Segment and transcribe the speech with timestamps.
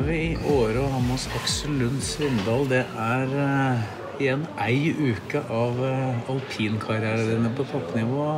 [0.00, 2.62] Er vi i Åre og har med oss Aksel Lund Svindal.
[2.70, 3.80] Det er uh,
[4.20, 8.28] igjen ei uke av uh, alpinkarrieren din på toppnivå.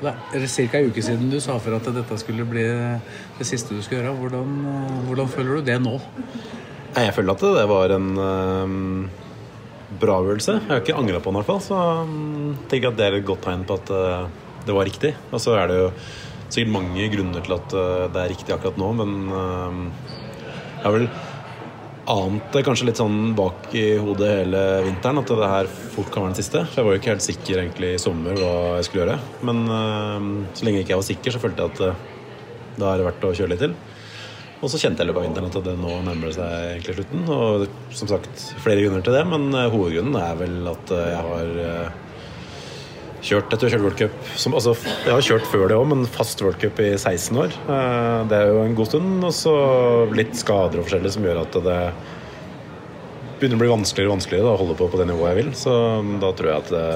[0.00, 0.80] Det er ca.
[0.80, 4.16] ei uke siden du sa for at dette skulle bli det siste du skulle gjøre.
[4.18, 5.94] Hvordan, uh, hvordan føler du det nå?
[6.96, 8.10] Jeg føler at det var en
[10.00, 10.58] bra øvelse.
[10.58, 11.62] Jeg har ikke angra på den, i hvert fall.
[11.62, 13.94] Så um, tenker at det er et godt tegn på at
[14.66, 15.14] det var riktig.
[15.30, 15.88] Og så er det jo
[16.48, 17.80] sikkert mange grunner til at
[18.14, 19.90] det er riktig akkurat nå, men
[20.84, 21.06] jeg har vel
[22.12, 26.26] ant det kanskje litt sånn bak i hodet hele vinteren at det her fort kan
[26.26, 26.60] være den siste.
[26.68, 29.16] For jeg var jo ikke helt sikker egentlig i sommer hva jeg skulle gjøre.
[29.48, 32.04] Men øhm, så lenge ikke jeg var sikker, så følte jeg at øh,
[32.76, 33.76] da er det verdt å kjøre litt til.
[34.60, 37.24] Og så kjente jeg løpet av vinteren at det nå nærmer seg egentlig slutten.
[37.32, 37.64] Og
[37.96, 41.58] som sagt, flere grunner til det, men eh, hovedgrunnen er vel at eh, jeg har
[41.64, 42.03] eh,
[43.24, 46.60] kjørt etter World Cup som, altså, Jeg har kjørt før det òg, men fast World
[46.60, 47.54] Cup i 16 år.
[47.64, 49.24] Eh, Det er jo en god stund.
[49.24, 49.54] Og så
[50.14, 51.78] litt skader og forskjellig som gjør at det
[53.40, 55.50] begynner å bli vanskeligere og vanskeligere da, å holde på på det nivået jeg vil.
[55.58, 56.86] Så mm, da tror jeg at det,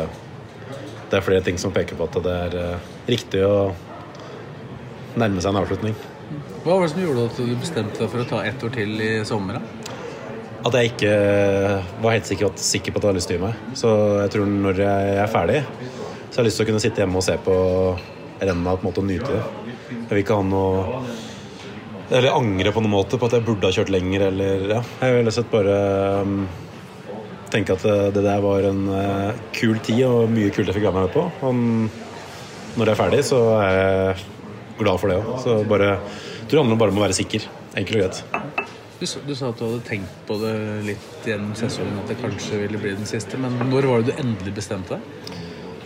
[1.10, 3.56] det er flere ting som peker på at det er eh, riktig å
[5.18, 5.96] nærme seg en avslutning.
[6.64, 8.98] Hva var det som gjorde at du bestemte deg for å ta ett år til
[9.00, 9.58] i sommer?
[9.58, 9.94] da?
[10.68, 11.12] At jeg ikke
[12.02, 13.60] var helt sikker, sikker på at jeg hadde lyst til å gi meg.
[13.78, 13.92] Så
[14.24, 15.60] jeg tror når jeg er ferdig,
[16.28, 17.56] så jeg har lyst til å kunne sitte hjemme og se på
[18.38, 19.74] renna på en måte og nyte det.
[19.88, 21.02] Jeg vil ikke ha noe
[22.08, 24.80] Eller angre på noen måte på at jeg burde ha kjørt lenger, eller ja.
[25.02, 25.74] Jeg vil sett bare
[26.24, 26.38] um,
[27.52, 30.88] tenke at det, det der var en uh, kul tid og mye kult jeg fikk
[30.88, 31.27] være med på.
[31.44, 34.24] Og når jeg er ferdig, så er jeg
[34.78, 35.34] glad for det òg.
[35.44, 37.44] Så bare jeg tror det handler bare om å være sikker.
[37.77, 38.64] Enkelt og greit.
[38.98, 40.55] Du, du sa at du hadde tenkt på det
[40.86, 43.36] litt gjennom sesongen, at det kanskje ville bli den siste.
[43.36, 45.44] Men når var det du endelig bestemte deg?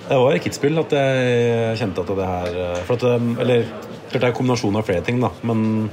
[0.08, 3.64] Det var i Kitzbühel at jeg kjente at det her for at, um, Eller
[4.10, 5.30] klart det er en kombinasjon av flere ting, da.
[5.46, 5.88] Men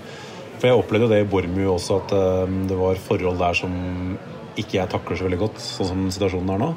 [0.59, 2.15] for jeg opplevde jo det i Bormu også, at
[2.49, 3.73] um, det var forhold der som
[4.59, 6.69] ikke jeg takler så veldig godt, sånn som situasjonen er nå.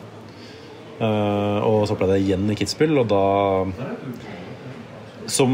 [1.03, 3.25] Eh, og så opplevde jeg det igjen i Kitzbühel, og da
[5.33, 5.53] som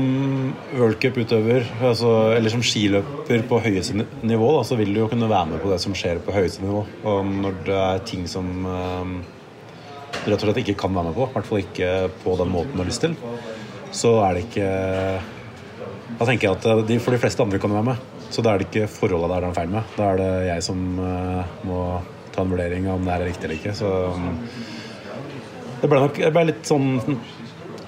[0.74, 5.28] World Cup-utøver, altså, eller som skiløper på høyeste nivå, da, så vil du jo kunne
[5.30, 6.84] være med på det som skjer på høyeste nivå.
[7.08, 8.48] Og når det er ting som
[10.30, 11.90] rett og slett ikke kan være med på, i hvert fall ikke
[12.22, 13.16] på den måten du har lyst til,
[13.94, 14.70] så er det ikke
[16.18, 18.06] Da tenker jeg at de, for de fleste andre kan være med.
[18.32, 19.92] Så da er det ikke forholdet der det er feil med.
[19.96, 21.82] Da er det jeg som eh, må
[22.34, 23.74] ta en vurdering av om det er riktig eller ikke.
[23.76, 24.32] Så um,
[25.82, 26.88] det ble nok det ble litt sånn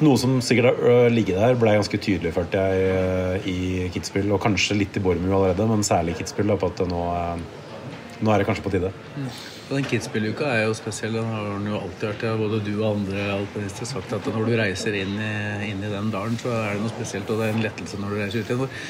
[0.01, 4.31] noe som sikkert har ligget der, ble ganske tydelig, følte jeg, eh, i Kitzbühel.
[4.33, 6.55] Og kanskje litt i Bormu allerede, men særlig i Kitzbühel.
[6.61, 7.60] På at nå, eh,
[8.21, 8.91] nå er det kanskje på tide.
[9.71, 11.15] Og Den Kitzbühel-uka er jo spesiell.
[11.15, 12.25] Den har den jo alltid vært.
[12.25, 12.33] det.
[12.41, 15.31] både du og andre alpinister har sagt at når du reiser inn i,
[15.71, 17.31] inn i den dalen, så er det noe spesielt.
[17.31, 18.83] Og det er en lettelse når du reiser ut igjen.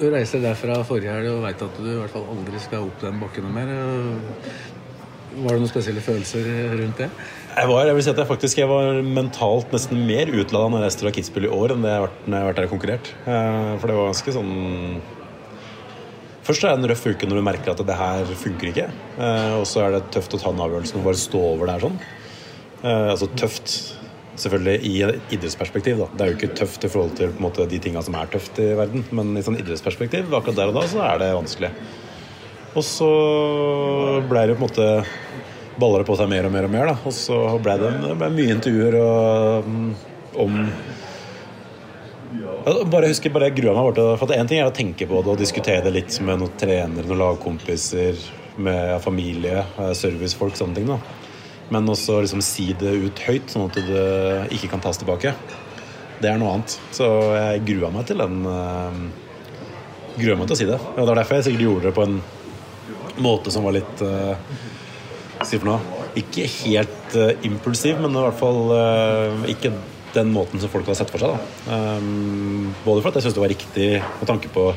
[0.00, 3.02] Du reiser derfra forrige helg og veit at du i hvert fall aldri skal opp
[3.04, 3.74] den bakken mer.
[5.30, 6.48] Var det noen spesielle følelser
[6.80, 7.10] rundt det?
[7.50, 10.80] Jeg var, jeg vil si at jeg faktisk jeg var mentalt nesten mer utlada når
[10.80, 12.60] jeg reiste fra Kitzbühel i år enn det jeg har vært når jeg har vært
[12.60, 13.10] der og konkurrert.
[13.26, 14.52] Eh, For det var ganske sånn
[16.50, 18.88] Først er det en røff uke når du merker at det her funker ikke.
[19.22, 21.84] Eh, Og så er det tøft å ta den avgjørelsen og bare stå over der
[21.84, 21.98] sånn.
[22.82, 23.74] Eh, Altså tøft
[24.40, 25.98] selvfølgelig i et idrettsperspektiv.
[26.02, 26.08] da.
[26.16, 28.74] Det er jo ikke tøft i forhold til måte, de tinga som er tøft i
[28.74, 31.70] verden, men i sånn idrettsperspektiv akkurat der og da så er det vanskelig.
[32.74, 33.10] Og så
[34.26, 34.88] ble det på en måte
[35.78, 36.86] baller det på seg mer og mer og mer.
[36.90, 39.94] da Og så ble det, det ble mye intervjuer og, mm,
[40.34, 40.58] om
[42.64, 45.32] bare husker, bare jeg grua meg bare For Én ting er å tenke på det
[45.32, 48.20] og diskutere det litt med noen trenere, noen lagkompiser,
[48.60, 50.86] med familie, eh, servicefolk, sånne ting.
[50.90, 50.98] da
[51.70, 54.06] Men også liksom si det ut høyt, sånn at det
[54.56, 55.32] ikke kan tas tilbake.
[56.20, 56.76] Det er noe annet.
[56.92, 58.98] Så jeg grua meg til den uh,
[60.18, 60.76] Grua meg til å si det.
[60.76, 62.18] Og det var derfor jeg sikkert gjorde det på en
[63.24, 64.34] måte som var litt uh,
[65.46, 69.72] si for noe Ikke helt uh, impulsiv, men i hvert fall uh, ikke
[70.14, 71.52] den måten som folk hadde sett for seg.
[71.70, 74.70] Um, både for at jeg syntes det var riktig med tanke på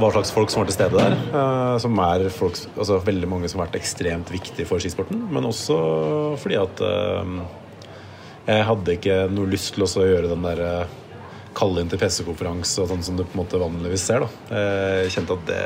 [0.00, 1.16] hva slags folk som var til stede der.
[1.34, 5.26] Uh, som er folk, altså veldig mange som har vært ekstremt viktige for skisporten.
[5.32, 5.80] Men også
[6.40, 7.40] fordi at uh,
[8.46, 10.96] Jeg hadde ikke noe lyst til å gjøre den der uh,
[11.54, 14.22] kalle inn til pressekonferanse og sånn som du på en måte vanligvis ser.
[14.22, 14.60] da
[15.02, 15.64] Jeg kjente at det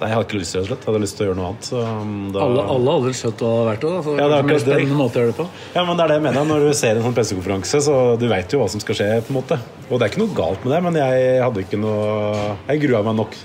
[0.00, 0.82] Nei, jeg hadde ikke lyst til rett slett.
[0.82, 1.68] Jeg hadde lyst til å gjøre noe annet.
[1.68, 2.40] Så um, da...
[2.44, 5.18] Alle, alle vel skjønt hva det hadde vært da, Ja, det er en spennende måte
[5.18, 5.46] å gjøre det på.
[5.76, 8.26] Ja, men det er det jeg mener Når du ser en sånn pressekonferanse, så du
[8.30, 9.08] veit jo hva som skal skje.
[9.26, 11.80] på en måte Og det er ikke noe galt med det, men jeg hadde ikke
[11.82, 13.38] noe Jeg grua meg nok.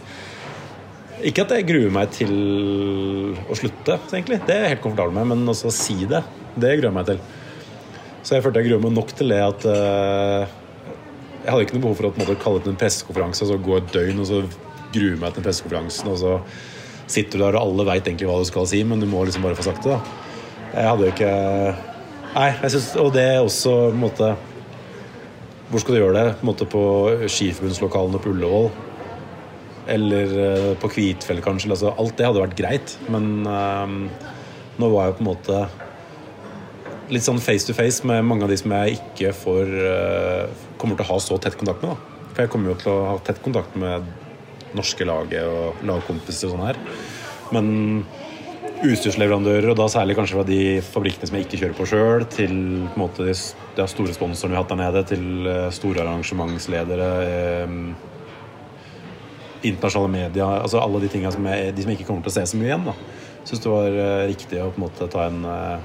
[1.32, 2.34] Ikke at jeg gruer meg til
[3.46, 4.42] å slutte, egentlig.
[4.48, 5.30] Det er jeg helt komfortabel med.
[5.36, 6.24] Men også å si det,
[6.56, 7.22] det gruer jeg meg til.
[8.26, 10.50] Så jeg følte jeg gruer meg nok til det at uh,
[11.42, 13.50] Jeg hadde ikke noe behov for å på en måte, kalle det en pressekonferanse og
[13.50, 14.42] så gå et døgn og så
[14.94, 16.36] grue meg til pressekonferansen, og så
[17.12, 19.44] sitter du der og alle veit egentlig hva du skal si, men du må liksom
[19.46, 19.98] bare få sagt det.
[19.98, 20.22] da.
[20.72, 21.32] Jeg hadde jo ikke
[22.32, 24.28] Nei, jeg synes, og det er også på en måte
[25.68, 26.36] Hvor skal du gjøre det?
[26.38, 26.84] På, en måte på
[27.28, 28.70] skiforbundslokalene på Ullevål?
[29.92, 31.72] Eller eh, på Kvitfjell, kanskje.
[31.74, 33.96] Altså, alt det hadde vært greit, men um,
[34.80, 35.62] nå var jeg på en måte
[37.12, 41.00] litt sånn face to face med mange av de som jeg ikke får eh, kommer
[41.00, 41.96] til å ha så tett kontakt med.
[41.96, 42.28] Da.
[42.32, 44.08] For jeg kommer jo til å ha tett kontakt med
[44.78, 46.82] norske laget og lagkompiser og sånn her.
[47.52, 47.66] Men
[48.82, 52.54] utstyrsleverandører, og da særlig kanskje fra de fabrikkene som jeg ikke kjører på sjøl, til
[52.90, 53.36] på en måte de
[53.78, 57.70] de store sponsorene vi har hatt der nede, til eh, store arrangementsledere, eh,
[59.70, 62.46] internasjonale media, altså alle de tingene som jeg, som jeg ikke kommer til å se
[62.50, 62.88] så mye igjen.
[62.90, 62.96] da.
[63.46, 65.78] Syns det var eh, riktig å på en måte ta en eh,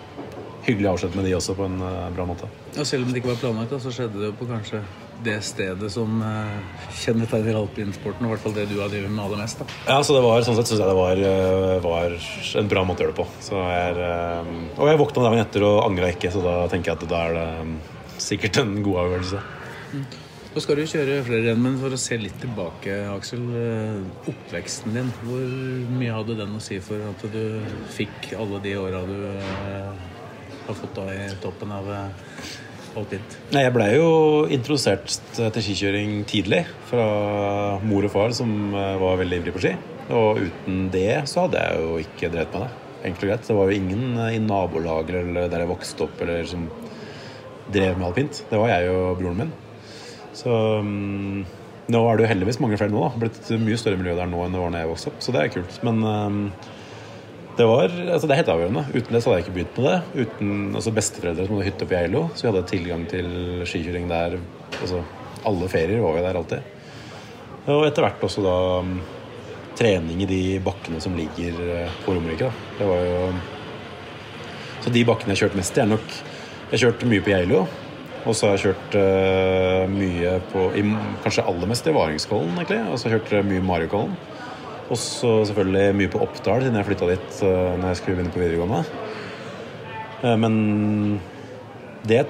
[0.66, 2.48] hyggelig avskjed med de også på en eh, bra måte.
[2.76, 4.82] Og selv om det ikke var planlagt, da, så skjedde det jo på kanskje
[5.24, 9.40] det stedet som eh, kjennetegner alpinsporten, i hvert fall det du har drevet med aller
[9.42, 9.62] mest.
[9.62, 9.78] da.
[9.88, 12.18] Ja, så det var, sånn sett syns jeg det var, eh, var
[12.60, 13.28] en bra måte å gjøre det på.
[13.48, 17.00] Så jeg eh, og jeg våkna dagen etter og angra ikke, så da tenker jeg
[17.00, 19.42] at da er det sikkert en god avgjørelse.
[20.56, 23.42] Nå skal du kjøre flere renn, men for å se litt tilbake, Aksel.
[24.32, 25.42] Oppveksten din, hvor
[25.98, 27.42] mye hadde den å si for at du
[27.92, 29.18] fikk alle de åra du
[30.66, 31.92] har fått da i toppen av
[32.96, 33.36] eh, alpint?
[33.52, 34.08] Nei, Jeg blei jo
[34.52, 37.06] introdusert til skikjøring tidlig fra
[37.84, 39.74] mor og far, som eh, var veldig ivrig på ski.
[40.16, 42.72] Og uten det så hadde jeg jo ikke drevet med det.
[43.06, 43.46] Enkelt og greit.
[43.46, 46.66] Det var jo ingen eh, i nabolaget eller der jeg vokste opp eller som
[47.72, 48.42] drev med alpint.
[48.50, 49.54] Det var jeg og broren min.
[50.36, 51.44] Så um,
[51.88, 53.02] nå er det jo heldigvis mange flere nå.
[53.02, 53.20] da.
[53.22, 55.22] Blitt et mye større miljø der nå enn det var da jeg vokste opp.
[55.24, 55.78] Så det er kult.
[55.86, 56.42] Men mm,
[57.56, 58.84] det, var, altså det er helt avgjørende.
[58.92, 60.24] Uten det så hadde jeg ikke begynt med det.
[60.26, 63.28] Uten altså besteforeldre som hadde hytte på Geilo, så vi hadde tilgang til
[63.68, 64.36] skikjøring der.
[64.76, 65.00] Altså,
[65.46, 66.72] alle ferier var vi der alltid.
[67.72, 68.92] Og etter hvert også da mm,
[69.78, 72.52] trening i de bakkene som ligger eh, på Romerike.
[72.78, 73.24] Det var jo
[74.84, 76.14] Så de bakkene jeg kjørte mest i, er nok
[76.70, 77.66] Jeg kjørte mye på Geilo.
[78.26, 80.82] Og så har jeg kjørt uh, mye på i,
[81.22, 82.80] Kanskje aller mest i Varingskollen, egentlig.
[82.90, 84.16] Og så kjørte jeg mye i Mariukollen.
[84.86, 88.34] Og så selvfølgelig mye på Oppdal, siden jeg flytta dit uh, når jeg skulle begynne
[88.34, 88.82] på videregående.
[90.22, 90.54] Eh, men
[92.06, 92.22] det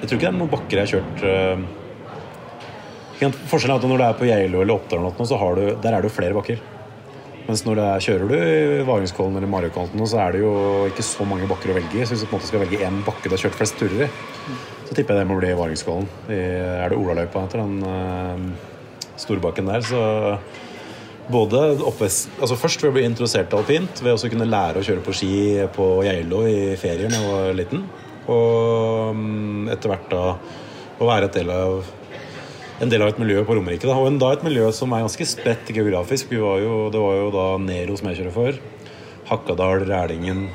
[0.00, 1.62] Jeg tror ikke det er noen bakker jeg har kjørt eh,
[3.20, 5.92] sant, Forskjellen er at når du er på Geilo eller Oppdal, så har du, der
[5.92, 6.62] er det jo flere bakker.
[7.44, 10.52] Mens når er, kjører du i Varingskollen eller Mariukollen, så er det jo
[10.88, 12.04] ikke så mange bakker å velge i.
[12.06, 14.06] Så hvis du på en måte skal velge én bakke du har kjørt flest turer
[14.06, 14.10] i,
[14.86, 16.08] så tipper jeg det må bli Varingskollen.
[16.32, 19.84] Er det Olaløypa etter den uh, storbakken der?
[19.84, 20.00] Så
[21.30, 24.86] både oppvest, altså Først ved å bli introdusert til alpint, ved også kunne lære å
[24.86, 25.34] kjøre på ski
[25.74, 27.84] på Geilo i ferien da jeg var liten.
[28.30, 30.24] Og mm, etter hvert da
[31.00, 31.84] å være del av,
[32.80, 33.88] en del av et miljø på Romerike.
[33.88, 33.96] Da.
[33.96, 36.34] Og da et miljø som er ganske spredt geografisk.
[36.34, 38.60] Var jo, det var jo da Nero som jeg kjører for.
[39.30, 40.48] Hakkadal, Rælingen,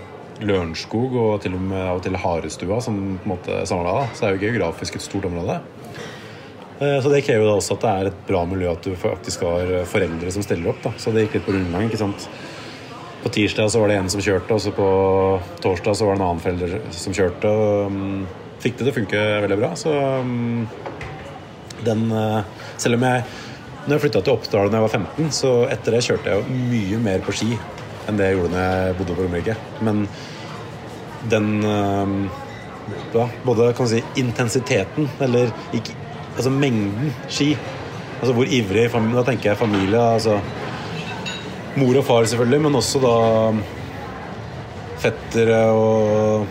[0.45, 4.09] Lørenskog og til og med av og til Harestua som på en måte samla.
[4.13, 5.61] Så det er jo geografisk et stort område.
[6.79, 9.45] Eh, Så det krever da også at det er et bra miljø, at du faktisk
[9.47, 10.83] har foreldre som stiller opp.
[10.83, 10.91] da.
[10.97, 11.87] Så det gikk litt på rundgang.
[11.89, 12.27] ikke sant?
[13.23, 14.87] På tirsdag så var det en som kjørte, og så på
[15.63, 17.49] torsdag så var det en annen forelder som kjørte.
[17.49, 18.27] og um,
[18.61, 19.71] Fikk det til å funke veldig bra.
[19.77, 19.89] Så
[20.21, 20.67] um,
[21.85, 22.43] den eh,
[22.77, 23.23] Selv om jeg
[23.85, 26.55] Når jeg flytta til Oppdal da jeg var 15, så etter det kjørte jeg jo
[26.71, 27.51] mye mer på ski
[28.05, 29.55] enn det jeg gjorde når jeg bodde på Romerike.
[29.85, 30.07] Men
[31.29, 32.15] den um,
[33.13, 35.93] ja, Både kan man si intensiteten, eller ikke
[36.35, 37.53] Altså mengden ski.
[38.19, 39.99] Altså hvor ivrig Da tenker jeg familie.
[39.99, 40.39] altså
[41.75, 43.15] Mor og far selvfølgelig, men også da
[45.03, 46.45] fettere og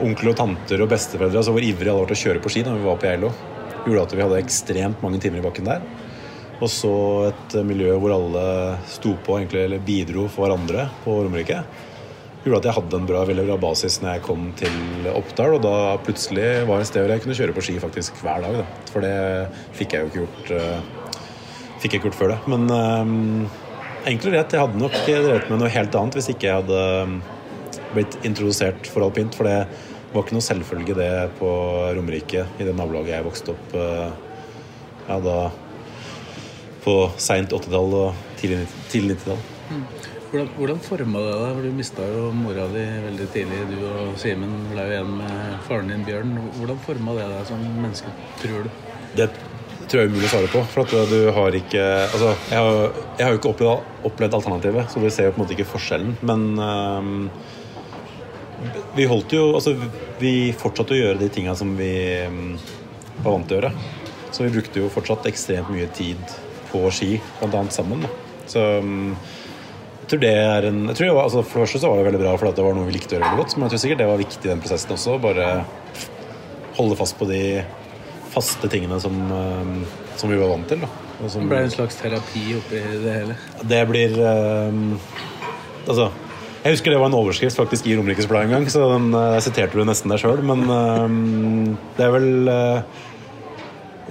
[0.00, 1.36] onkler og tanter og besteforeldre.
[1.42, 3.32] Altså hvor ivrig alle var til å kjøre på ski da vi var på Geilo.
[3.84, 5.84] Gjorde at vi hadde ekstremt mange timer i bakken der.
[6.60, 6.94] Og så
[7.28, 8.46] et miljø hvor alle
[8.88, 11.62] sto på egentlig, eller bidro for hverandre på Romerike.
[12.40, 15.58] Gjorde at jeg hadde en bra, veldig bra basis når jeg kom til Oppdal.
[15.58, 18.46] Og da plutselig var det et sted hvor jeg kunne kjøre på ski faktisk hver
[18.46, 18.62] dag.
[18.62, 18.86] Da.
[18.92, 19.16] For det
[19.76, 21.18] fikk jeg jo ikke gjort, eh,
[21.82, 22.40] fikk jeg gjort før det.
[22.54, 23.44] Men um,
[24.08, 26.82] enkelt rett, jeg hadde nok drevet med noe helt annet hvis ikke jeg hadde
[27.92, 29.36] blitt introdusert for alpint.
[29.36, 29.60] For det,
[30.10, 31.48] var ikke noe selvfølge det på
[31.94, 34.08] Romerike, i det nabolaget jeg vokste opp eh,
[35.06, 35.36] ja, da
[36.80, 39.42] på seint 80-tall og tidlig 90-tall.
[40.30, 41.56] Hvordan, hvordan forma det deg?
[41.64, 43.64] Du mista jo mora di veldig tidlig.
[43.66, 46.36] Du og Simen ble jo igjen med faren din Bjørn.
[46.54, 48.84] Hvordan forma det deg som menneske, tror du?
[49.18, 49.26] Det
[49.90, 50.62] tror jeg er umulig å svare på.
[50.70, 54.92] For at du har ikke Altså, jeg har, jeg har jo ikke opplevd, opplevd alternativet,
[54.92, 56.14] så du ser jo på en måte ikke forskjellen.
[56.30, 57.26] Men um,
[58.94, 59.74] vi holdt jo Altså,
[60.22, 61.90] vi fortsatte å gjøre de tinga som vi
[62.30, 62.54] um,
[63.24, 63.74] var vant til å gjøre.
[64.30, 66.22] Så vi brukte jo fortsatt ekstremt mye tid
[66.70, 68.06] på ski, blant annet sammen.
[68.06, 68.14] Da.
[68.46, 69.39] Så jeg
[70.12, 72.22] tror det er en jeg tror var, altså For det første så var det veldig
[72.22, 74.02] bra fordi det var noe vi likte å gjøre veldig godt, men jeg tror sikkert
[74.02, 75.18] det var viktig i den prosessen også.
[75.22, 75.50] Bare
[76.78, 77.44] holde fast på de
[78.30, 79.16] faste tingene som,
[80.16, 80.82] som vi var vant til.
[80.84, 80.90] Da.
[81.20, 83.36] Og som, Det ble en slags terapi oppi det hele.
[83.68, 84.98] det blir um,
[85.86, 86.10] Altså
[86.60, 89.38] jeg husker det var en overskrift faktisk i Romerikes Blad en gang, så den uh,
[89.40, 93.06] siterte du nesten deg sjøl, men øhm, det er vel uh,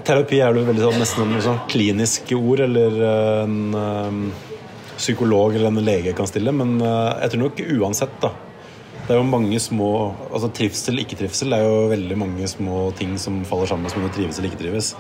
[0.08, 4.24] Terapi er vel veldig sånn, nesten en sånn klinisk ord, eller uh, en øhm,
[5.00, 8.32] psykolog eller en lege kan stille, men øh, jeg tror nok uansett, da.
[9.10, 9.89] Det er jo mange små
[10.27, 14.13] altså Trivsel, ikke-trivsel er jo veldig mange små ting som faller sammen som om du
[14.13, 14.91] trives eller ikke trives.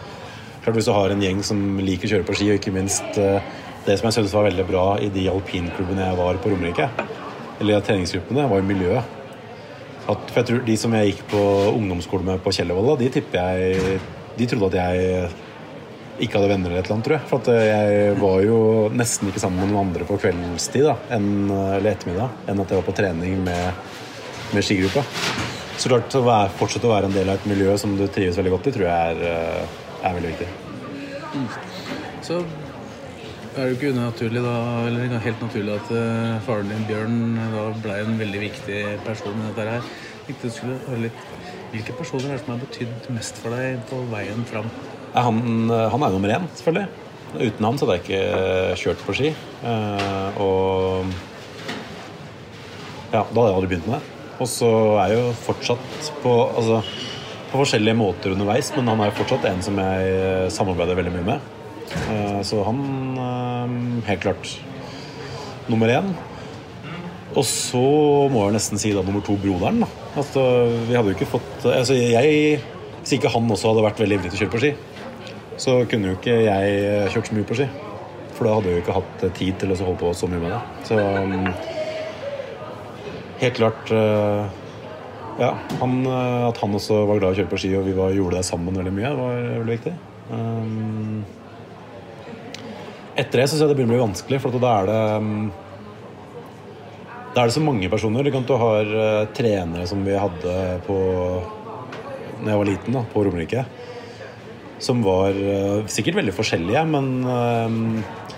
[0.63, 3.19] Klart Hvis du har en gjeng som liker å kjøre på ski, og ikke minst
[3.21, 3.37] øh,
[3.85, 6.89] det som jeg synes var veldig bra i de alpinklubbene jeg var på Romerike,
[7.59, 9.15] eller i treningsgruppene, var miljøet.
[10.09, 11.43] At, for jeg tror De som jeg gikk på
[11.75, 13.99] ungdomsskole med på Kjellervolla, de tipper jeg
[14.39, 15.29] De trodde at jeg
[16.19, 17.27] ikke hadde venner eller et eller annet, tror jeg.
[17.29, 18.59] For at jeg var jo
[18.93, 22.81] nesten ikke sammen med noen andre på kveldstid da, enn, eller ettermiddag enn at jeg
[22.81, 23.93] var på trening med,
[24.55, 25.05] med skigruppa.
[25.79, 28.35] Så klart å være, fortsette å være en del av et miljø som du trives
[28.35, 29.77] veldig godt i, tror jeg er, eh,
[30.09, 30.49] er veldig viktig.
[32.25, 32.41] Så
[33.55, 34.57] er det ikke unaturlig da,
[34.89, 37.17] eller helt naturlig at uh, faren din Bjørn
[37.53, 39.89] da ble en veldig viktig person i dette her.
[41.69, 44.69] Hvilke personer er det som har betydd mest for deg på veien fram?
[45.15, 47.07] Han, han er nummer én, selvfølgelig.
[47.37, 49.29] Uten han så hadde jeg ikke kjørt på ski.
[49.61, 51.11] Eh, og
[53.13, 54.15] ja, da hadde jeg aldri begynt med det.
[54.39, 54.71] Og så
[55.03, 56.79] er jeg jo fortsatt på, altså,
[57.51, 61.27] på forskjellige måter underveis, men han er jo fortsatt en som jeg samarbeider veldig mye
[61.33, 61.53] med.
[61.99, 62.81] Eh, så han
[63.25, 63.77] eh,
[64.09, 64.55] helt klart
[65.69, 66.09] nummer én.
[67.37, 67.85] Og så
[68.33, 69.83] må jeg nesten si da nummer to broderen.
[70.17, 70.41] Altså,
[70.87, 72.63] vi hadde jo ikke fått altså jeg,
[72.99, 74.71] Hvis ikke han også hadde vært veldig ivrig til å kjøre på ski,
[75.59, 77.67] så kunne jo ikke jeg kjørt så mye på ski.
[78.35, 80.53] For da hadde jeg jo ikke hatt tid til å holde på så mye med
[80.53, 80.59] det.
[80.87, 81.49] Så um,
[83.41, 84.47] helt klart uh,
[85.39, 85.93] Ja, han,
[86.47, 88.47] at han også var glad i å kjøre på ski, og vi var, gjorde det
[88.47, 89.93] sammen veldig mye, var veldig viktig.
[90.29, 91.21] Um,
[93.19, 95.33] etter det syns jeg det begynner å bli vanskelig, for da er det um,
[97.29, 98.25] da er det så mange personer.
[98.25, 98.89] Du, du har
[99.37, 100.53] trenere som vi hadde
[100.87, 100.97] på
[102.39, 103.65] Når jeg var liten, da, på Romerike.
[104.79, 108.29] Som var uh, sikkert veldig forskjellige, men uh,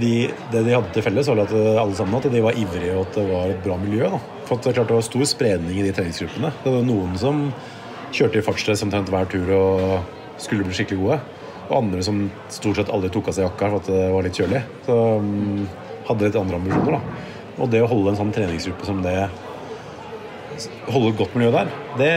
[0.00, 0.12] de,
[0.50, 3.20] det de hadde til felles, var at alle sammen at de var ivrige, og at
[3.20, 4.08] det var et bra miljø.
[4.10, 4.20] Da.
[4.48, 6.50] For det, klart, det var stor spredning i de treningsgruppene.
[6.64, 7.46] Det var noen som
[8.14, 11.20] kjørte i fartsdress omtrent hver tur og skulle bli skikkelig gode.
[11.68, 12.18] Og andre som
[12.52, 14.60] stort sett aldri tok av seg jakka for at det var litt kjølig.
[14.86, 15.64] Så um,
[16.10, 17.32] hadde litt andre ambisjoner, da.
[17.54, 19.18] Og det å holde en sånn treningsgruppe som det
[20.86, 22.10] Holde et godt miljø der, det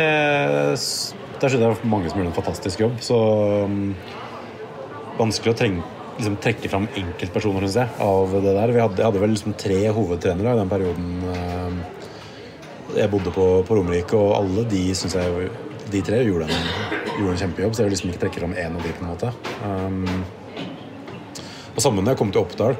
[1.41, 2.97] Der synes jeg mange som gjør en fantastisk jobb.
[3.03, 3.17] Så
[3.67, 3.91] um,
[5.19, 5.83] vanskelig å trenge,
[6.17, 8.73] liksom, trekke fram enkeltpersoner, syns jeg, av det der.
[8.73, 11.97] Vi hadde, jeg hadde vel liksom tre hovedtrenere i den perioden uh,
[12.97, 15.49] jeg bodde på, på Romerike, og alle de syns jeg
[15.91, 16.69] De tre gjorde en,
[17.15, 19.11] gjorde en kjempejobb, så jeg vil liksom ikke trekke fram én av de på en
[19.11, 19.29] måte.
[19.63, 20.23] Um,
[21.77, 22.75] og sammen da jeg kom til Oppdal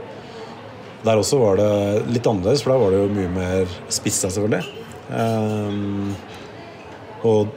[1.05, 1.69] der også var det
[2.09, 4.65] litt annerledes, for da var det jo mye mer spissa, selvfølgelig.
[5.07, 6.09] Um,
[7.27, 7.53] og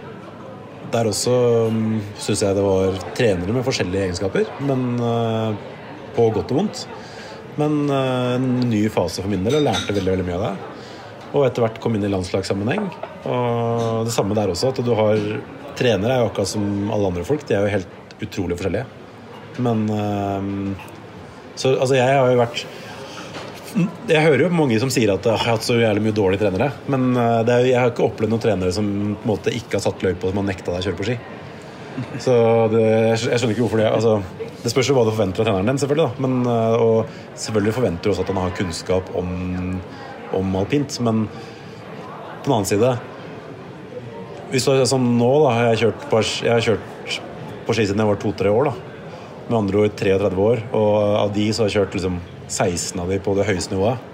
[0.92, 1.34] der også
[1.70, 5.54] um, syns jeg det var trenere med forskjellige egenskaper, men uh,
[6.16, 6.82] på godt og vondt.
[7.60, 10.52] Men uh, en ny fase for min del, og lærte veldig, veldig mye av det.
[11.30, 12.88] Og etter hvert kom inn i landslagssammenheng.
[13.30, 15.24] Og det samme der også, at du har
[15.80, 18.84] Trenere er jo akkurat som alle andre folk, de er jo helt utrolig forskjellige.
[19.64, 20.42] Men uh,
[21.54, 22.66] Så altså, jeg har jo vært
[24.08, 26.70] jeg hører jo mange som sier at jeg har hatt så jævlig mye dårlige trenere.
[26.90, 30.02] Men er, jeg har ikke opplevd noen trenere som på en måte ikke har satt
[30.04, 31.18] løypa som har nekta deg å kjøre på ski.
[32.22, 32.34] Så
[32.72, 34.12] det, jeg skjønner ikke hvorfor det altså,
[34.62, 36.06] Det spørs jo hva du forventer av treneren din, selvfølgelig.
[36.06, 36.24] Da.
[36.24, 36.36] Men,
[36.80, 39.32] og selvfølgelig forventer du også at han har kunnskap om,
[40.36, 40.98] om alpint.
[41.06, 42.94] Men på den annen side
[44.50, 45.54] hvis du, Som nå, da.
[45.60, 47.18] Jeg har kjørt på, jeg har kjørt
[47.66, 48.70] på ski siden jeg var to-tre år.
[48.70, 50.62] da Med andre ord 33 år.
[50.74, 54.08] Og av de så har jeg kjørt liksom 16 av de på det høyeste nivået.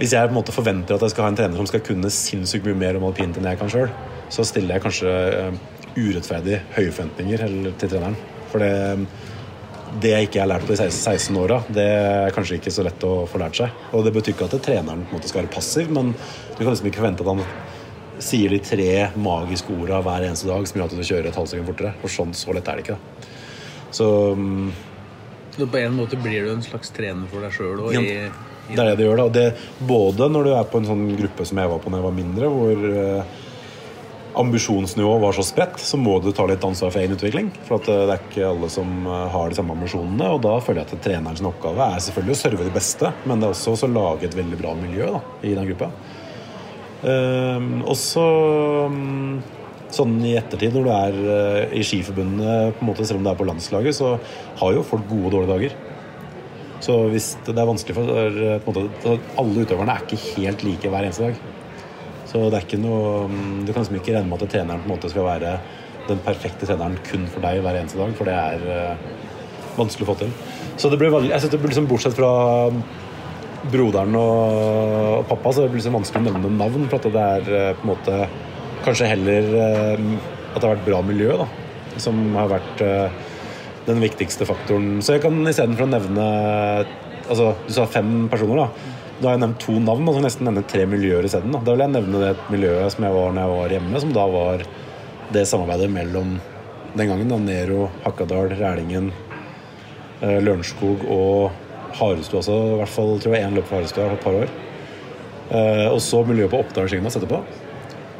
[0.00, 2.08] Hvis jeg på en måte forventer at jeg skal ha en trener som skal kunne
[2.14, 3.90] sinnssykt mye mer om alpint enn jeg kan sjøl,
[4.32, 5.58] så stiller jeg kanskje eh,
[5.98, 8.16] urettferdig høye forventninger til treneren.
[8.48, 8.70] For det,
[10.00, 13.04] det jeg ikke har lært på de 16 åra, det er kanskje ikke så lett
[13.04, 13.84] å få lært seg.
[13.92, 16.72] Og det betyr ikke at treneren på en måte skal være passiv, men du kan
[16.72, 17.44] liksom ikke forvente at han
[18.20, 18.90] sier de tre
[19.20, 21.92] magiske orda hver eneste dag som gjør at du kjører et halvt sekund fortere.
[22.02, 22.96] For sånn så lett er det ikke.
[22.96, 23.28] Da.
[23.96, 24.06] Så
[24.38, 24.70] mm,
[25.60, 27.92] Så på en måte blir du en slags trener for deg sjøl òg?
[27.92, 28.00] Ja.
[28.70, 29.18] det er det det gjør.
[29.20, 29.46] da det,
[29.84, 32.16] Både når du er på en sånn gruppe som jeg var på da jeg var
[32.16, 33.34] mindre, hvor eh,
[34.40, 37.52] ambisjonsnivået var så spredt, så må du ta litt ansvar for egen utvikling.
[37.68, 40.32] For at eh, det er ikke alle som eh, har de samme ambisjonene.
[40.38, 43.50] Og da føler jeg at trenerens oppgave er selvfølgelig å serve det beste, men det
[43.50, 45.92] er også å lage et veldig bra miljø da, i den gruppa.
[47.00, 48.24] Um, og så
[48.88, 49.38] um,
[49.94, 53.30] sånn i ettertid, når du er uh, i Skiforbundet, på en måte, selv om du
[53.32, 54.16] er på landslaget, så
[54.60, 55.78] har jo folk gode og dårlige dager.
[56.80, 60.92] Så hvis det er vanskelig for er, en måte, Alle utøverne er ikke helt like
[60.92, 61.42] hver eneste dag.
[62.30, 64.88] Så det er ikke noe um, Du kan liksom ikke regne med at treneren på
[64.88, 65.58] en måte skal være
[66.08, 70.10] den perfekte treneren kun for deg hver eneste dag, for det er uh, vanskelig å
[70.14, 70.32] få til.
[70.80, 72.30] Så det blir, jeg synes det blir liksom Bortsett fra
[73.70, 76.88] broderen og, pappa, så det blir liksom vanskelig å nevne navn.
[76.88, 78.16] For at det er uh, på en måte
[78.84, 80.04] kanskje heller eh,
[80.50, 81.46] at det har vært bra miljø, da.
[82.00, 83.20] Som har vært eh,
[83.86, 84.98] den viktigste faktoren.
[85.04, 86.26] Så jeg kan istedenfor å nevne
[87.30, 88.94] Altså, du sa fem personer, da.
[89.20, 91.52] Da har jeg nevnt to navn, og så nesten nevne tre miljøer isteden.
[91.54, 91.60] Da.
[91.62, 94.24] da vil jeg nevne det miljøet som jeg var når jeg var hjemme, som da
[94.32, 94.64] var
[95.30, 96.32] det samarbeidet mellom
[96.96, 99.12] den gangen da, Nero, Hakadal, Rælingen,
[100.20, 101.54] Lørenskog og
[102.00, 104.52] Harestua også, i hvert fall tror jeg én løp for Harestua et par år.
[105.50, 107.40] Eh, og så miljøet på Oppdal Skinas etterpå.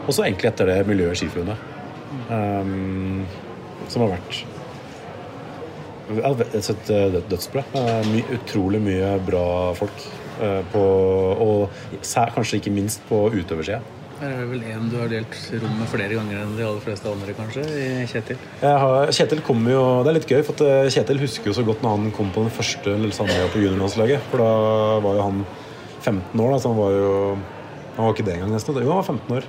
[0.07, 1.69] Og så egentlig etter det miljøet Skiforbundet.
[2.31, 3.27] Um,
[3.91, 4.41] som har vært
[6.59, 7.65] et dødsbra.
[8.11, 9.47] My, utrolig mye bra
[9.79, 10.09] folk.
[10.41, 10.83] Uh, på,
[11.45, 12.03] og
[12.35, 13.83] kanskje ikke minst på utøversida.
[14.21, 16.83] Her er det vel en du har delt rom med flere ganger enn de aller
[16.85, 17.63] fleste andre, kanskje?
[18.11, 18.41] Kjetil?
[18.61, 21.81] Har, Kjetil kommer jo, Det er litt gøy, for eh, Kjetil husker jo så godt
[21.81, 24.27] når han kom på den første Sandøya på juniorlandslaget.
[24.29, 24.51] For da
[25.07, 25.41] var jo han
[26.03, 27.15] 15 år, da, så han var jo
[27.97, 28.77] Han var ikke det engang, nesten.
[28.77, 29.49] Jo, han var 15 år.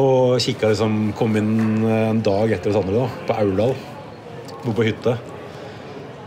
[0.00, 3.76] Og kikka liksom Kom inn en dag etter oss andre, da, på Aurdal.
[4.64, 5.14] Bo på hytte.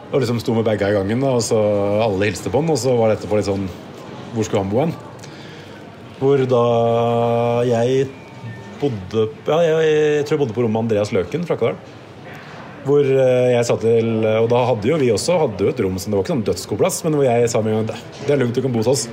[0.08, 1.58] Og liksom sto med baga i gangen, da, og så
[2.06, 3.68] alle hilste på han, og så var det etterpå litt sånn
[4.32, 4.96] Hvor skulle han bo hen?
[6.18, 6.64] Hvor da
[7.68, 8.08] jeg
[8.80, 11.78] bodde Ja, jeg, jeg tror jeg bodde på rommet Andreas Løken fra Akkadal.
[12.88, 15.98] Hvor eh, jeg sa til Og da hadde jo vi også hadde jo et rom
[16.00, 18.40] som det var ikke sånn dødsgod men hvor jeg sa med en gang det er
[18.40, 19.08] lugnt, du kan bo hos oss.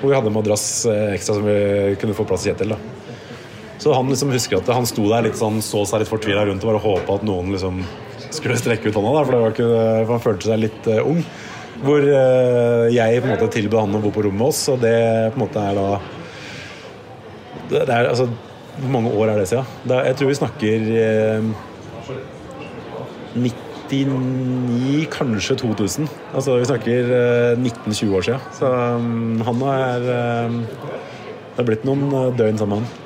[0.00, 2.74] Hvor vi hadde en madrass eh, ekstra som vi kunne få plass til Kjetil.
[2.74, 2.99] da.
[3.80, 6.64] Så han liksom husker at han sto der litt sånn, så seg litt fortvila rundt
[6.66, 7.80] og bare håpa at noen liksom
[8.30, 9.68] skulle strekke ut hånda, da, for, det ikke,
[10.04, 11.22] for han følte seg litt uh, ung.
[11.80, 14.84] Hvor uh, jeg på en måte tilbød han å bo på rommet med oss, og
[14.84, 14.92] det
[15.32, 15.88] på en måte er da
[17.70, 18.28] det er, altså,
[18.80, 19.74] Hvor mange år er det siden?
[19.86, 21.50] Det er, jeg tror vi snakker eh,
[23.34, 26.08] 99, kanskje 2000.
[26.34, 28.48] Altså Vi snakker eh, 19-20 år siden.
[28.58, 32.99] Så um, han er Det har blitt noen døgn sammen med han.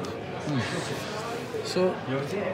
[1.65, 1.87] Så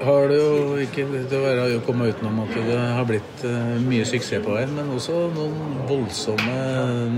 [0.04, 3.74] har det jo ikke det å være å komme utenom at det har blitt uh,
[3.82, 6.54] mye suksess på veien, men også noen voldsomme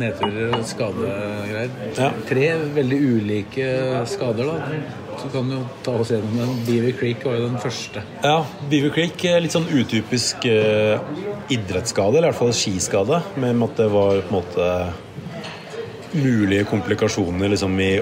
[0.01, 1.77] nedturer og skadegreier.
[1.99, 2.09] Ja.
[2.31, 3.69] Tre veldig ulike
[4.11, 4.81] skader, da.
[5.21, 6.57] Så kan du jo ta oss gjennom den.
[6.67, 8.03] Beaver Creek var jo den første.
[8.25, 8.39] Ja,
[8.73, 10.97] Beaver Creek er litt sånn utypisk uh,
[11.53, 13.21] idrettsskade, eller i hvert fall skiskade.
[13.37, 14.73] Med at det var på en måte
[16.17, 17.93] mulige komplikasjoner liksom i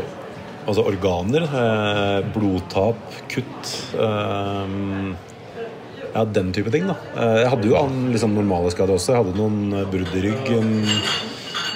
[0.67, 1.47] altså organer.
[1.47, 3.01] Eh, blodtap,
[3.33, 3.75] kutt.
[3.95, 4.77] Eh,
[6.11, 6.87] ja, den type ting.
[6.91, 6.97] da.
[7.17, 9.15] Eh, jeg hadde jo liksom, normale skader også.
[9.15, 10.73] Jeg hadde noen brudd i ryggen.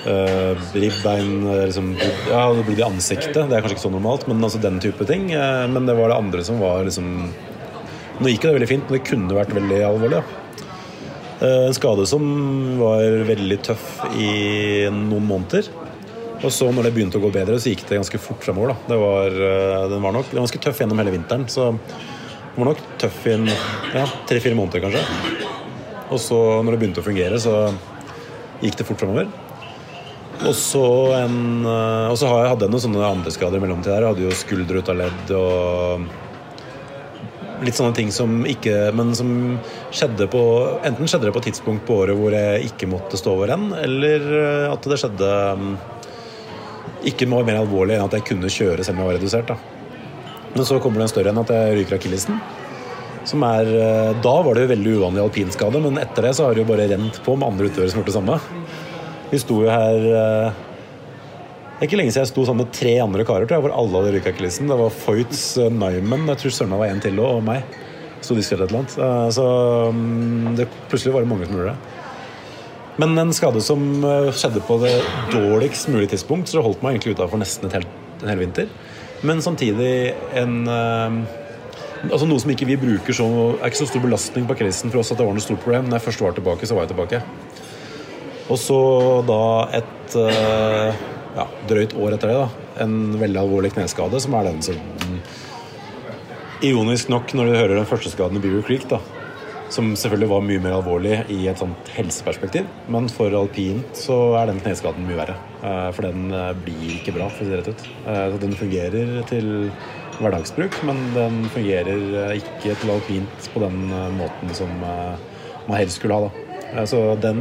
[0.04, 1.94] Uh, ribbein liksom,
[2.28, 3.38] Ja, brudd i ansiktet.
[3.48, 5.30] Det er kanskje ikke så normalt, men altså den type ting.
[5.32, 7.30] Uh, men det var det andre som var liksom
[8.14, 10.20] Nå gikk det veldig fint, men det kunne vært veldig alvorlig.
[10.20, 10.68] Ja.
[11.40, 12.26] Uh, en skade som
[12.78, 14.28] var veldig tøff i
[14.92, 15.72] noen måneder.
[16.44, 18.74] Og så når det begynte å gå bedre, så gikk det ganske fort fremover.
[18.74, 18.92] Da.
[18.92, 21.46] Det var, eh, den var nok ganske tøff gjennom hele vinteren.
[21.48, 23.38] Så den var nok tøff i
[23.94, 25.04] ja, tre-fire måneder, kanskje.
[26.12, 27.72] Og så når det begynte å fungere, så
[28.60, 29.32] gikk det fort fremover.
[30.44, 30.84] Og så,
[31.16, 33.96] en, eh, og så hadde jeg noen sånne andre skader i mellomtida.
[33.96, 36.06] Jeg hadde jo skulder ut av ledd og
[37.64, 39.28] litt sånne ting som ikke Men som
[39.94, 40.40] skjedde på
[40.84, 43.70] Enten skjedde det på et tidspunkt på året hvor jeg ikke måtte stå over renn,
[43.78, 45.30] eller eh, at det skjedde
[45.60, 45.76] mm,
[47.10, 49.50] ikke noe mer alvorlig enn at jeg kunne kjøre selv om jeg var redusert.
[49.50, 49.56] Da.
[50.54, 52.38] Men så kommer det en større enn at jeg ryker akillesen.
[53.28, 56.54] Som er, eh, da var det jo veldig uvanlig alpinskade, men etter det så har
[56.54, 58.38] det jo bare rent på med andre utøvere som har gjort det samme.
[59.32, 60.60] Vi sto jo her eh,
[61.74, 63.74] Det er ikke lenge siden jeg sto sammen med tre andre karer tror jeg, hvor
[63.74, 64.68] alle hadde ryka akillesen.
[64.70, 67.64] Det var Foyts, eh, Nyman, jeg tror søren var en til, og meg.
[68.24, 68.94] Så de et eller annet.
[69.36, 69.44] Så
[69.92, 72.03] mm, det, plutselig var det mange som gjorde det.
[72.96, 74.94] Men en skade som eh, skjedde på det
[75.32, 78.68] dårligst mulige tidspunkt, så det holdt meg egentlig utafor nesten et helt, en hel vinter.
[79.26, 81.40] Men samtidig en eh,
[82.04, 85.00] Altså Noe som ikke vi bruker så er ikke så stor belastning på krisen for
[85.00, 85.86] oss at det var noe stort problem.
[85.88, 87.20] Når jeg først var tilbake, så var jeg tilbake.
[88.52, 88.80] Og så
[89.24, 89.38] da
[89.78, 90.98] et eh,
[91.38, 94.82] ja, drøyt år etter det, da, en veldig alvorlig kneskade, som er den som
[96.64, 99.00] Ironisk nok, når du hører den første skaden i Beaver Creek, da,
[99.74, 104.50] som selvfølgelig var mye mer alvorlig i et sånt helseperspektiv, men for alpint så er
[104.50, 105.34] den kneskaden mye verre.
[105.64, 107.86] Eh, For den eh, blir ikke bra, for å si det rett ut.
[108.06, 109.50] Eh, Så den fungerer til
[110.20, 113.80] hverdagsbruk, men den fungerer ikke til alpint på den
[114.14, 116.84] måten som man helst skulle ha, da.
[116.86, 117.40] Så den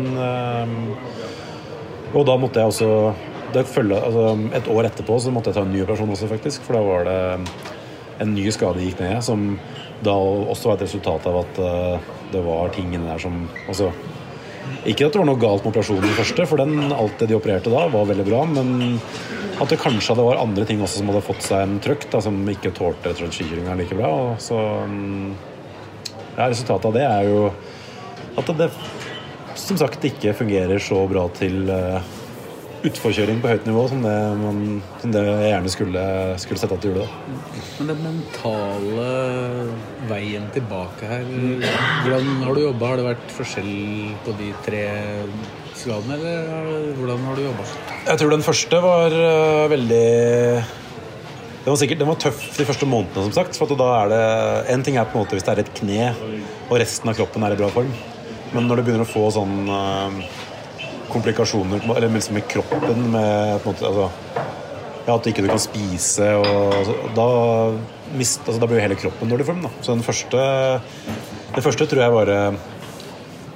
[2.13, 5.72] Og da måtte jeg også følge, altså Et år etterpå så måtte jeg ta en
[5.74, 6.65] ny operasjon også, faktisk.
[6.65, 7.50] For da var det
[8.22, 9.60] en ny skade i kneet, som
[10.04, 11.62] da også var et resultat av at
[12.34, 13.91] det var tingene der som altså,
[14.89, 17.38] Ikke at det var noe galt med operasjonen i første, for den, alt det de
[17.38, 18.41] opererte da, var veldig bra.
[18.50, 18.98] Men
[19.62, 22.22] at det kanskje det var andre ting også som hadde fått seg en trøkk, da,
[22.26, 24.12] som ikke tålte rett skikjøringa like bra.
[24.26, 25.32] Og så mm,
[26.34, 27.46] ja, Resultatet av det er jo
[28.41, 28.69] at det
[29.60, 32.02] som sagt ikke fungerer så bra til uh,
[32.88, 34.60] utforkjøring på høyt nivå som det, man,
[35.02, 36.04] som det jeg gjerne skulle,
[36.43, 37.08] skulle sette at det gjorde.
[37.08, 37.63] Da.
[37.80, 39.08] Men den mentale
[40.10, 42.91] veien tilbake her Hvordan har du jobba?
[42.91, 43.74] Har det vært forskjell
[44.26, 44.84] på de tre
[45.80, 47.67] skadene, eller hvordan har du jobba?
[48.06, 50.08] Jeg tror den første var uh, veldig
[51.63, 53.56] den var, sikkert, den var tøff de første månedene, som sagt.
[53.56, 54.24] For da er det,
[54.74, 56.10] en ting er på en måte hvis det er et kne,
[56.67, 57.93] og resten av kroppen er i bra form.
[58.52, 60.17] Men når du begynner å få sånn øh,
[61.13, 64.10] komplikasjoner eller liksom med kroppen med på en måte, altså,
[65.06, 67.26] ja, At du ikke kan spise og så- Da,
[68.15, 69.62] mist, altså, da blir jo hele kroppen dårlig form.
[69.62, 69.69] Da.
[69.82, 70.82] Så den første,
[71.56, 72.58] det første tror jeg bare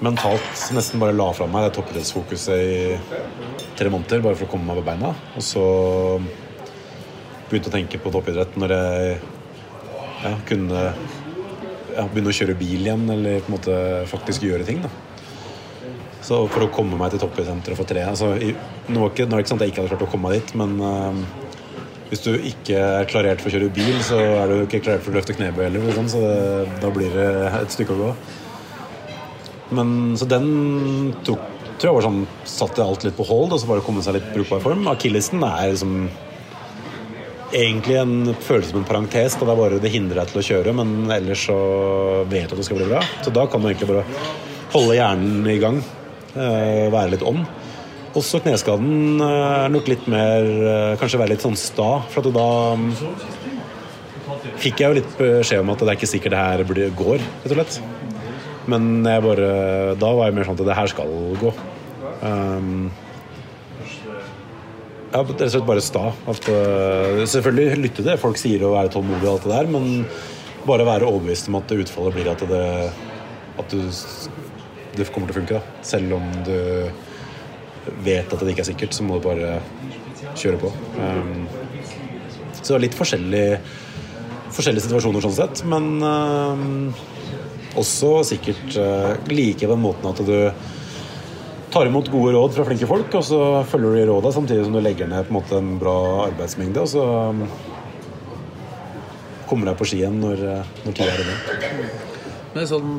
[0.01, 2.99] mentalt nesten bare la fra meg det toppidrettsfokuset i
[3.77, 5.15] tre måneder bare for å komme meg på beina.
[5.35, 5.63] Og så
[7.49, 9.19] begynte å tenke på toppidrett når jeg
[10.23, 10.83] ja, kunne
[11.95, 13.77] ja, begynne å kjøre bil igjen, eller på en måte
[14.11, 14.81] faktisk gjøre ting.
[14.83, 14.89] da.
[16.27, 19.43] Så for å komme meg til toppidrettssenteret for tre altså, nå, var nå er det
[19.45, 21.21] ikke sant at jeg ikke hadde klart å komme meg dit, men uh,
[22.09, 25.13] hvis du ikke er klarert for å kjøre bil, så er du ikke klarert for
[25.13, 26.35] å løfte knebøy heller, liksom, så det,
[26.83, 28.11] da blir det et stykke å gå.
[29.77, 30.47] Men så den
[31.27, 31.43] tok,
[31.77, 34.31] tror jeg var sånn satte alt litt på hold, og så bare komme seg litt
[34.35, 34.87] brukbar form.
[34.91, 35.97] Akillesen er liksom
[37.51, 39.35] egentlig en følelse som en parentes.
[39.35, 41.59] Da det, er bare, det hindrer deg til å kjøre, men ellers så
[42.31, 43.03] vet du at det skal bli bra.
[43.23, 44.07] Så da kan du egentlig bare
[44.73, 45.83] holde hjernen i gang.
[46.35, 47.43] Eh, være litt om.
[48.17, 51.89] Også kneskaden eh, er nok litt mer eh, Kanskje være litt sånn sta.
[52.13, 52.47] For da
[52.79, 52.91] mm,
[54.63, 57.51] fikk jeg jo litt beskjed om at det er ikke sikkert det her går, rett
[57.51, 57.81] og slett.
[58.67, 59.51] Men jeg bare,
[59.99, 61.51] da var jeg mer sånn at det her skal gå.
[62.19, 62.89] Um,
[65.13, 66.09] ja, rett og slett bare sta.
[66.27, 69.71] At, uh, selvfølgelig lytte til det folk sier og være tålmodig og alt det der,
[69.71, 69.87] men
[70.67, 72.65] bare være overbevist om at utfallet blir at det,
[73.61, 73.79] at du,
[74.97, 75.59] det kommer til å funke.
[75.59, 75.83] Da.
[75.85, 76.57] Selv om du
[78.03, 79.57] vet at det ikke er sikkert, så må du bare
[80.37, 80.71] kjøre på.
[80.99, 81.45] Um,
[82.57, 83.59] så det var litt forskjellige,
[84.55, 86.89] forskjellige situasjoner sånn sett, men um,
[87.77, 90.35] også sikkert uh, like den måten at du
[91.71, 94.75] tar imot gode råd fra flinke folk, og så følger du de råda samtidig som
[94.75, 96.83] du legger ned på en måte en bra arbeidsmengde.
[96.83, 97.45] Og så um,
[99.47, 101.89] kommer deg på ski igjen når, uh, når tida er inne.
[102.55, 102.93] Men sånn,